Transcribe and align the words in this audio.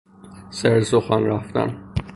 سر 0.51 0.81
سخن 0.81 1.23
رفتن 1.23 1.93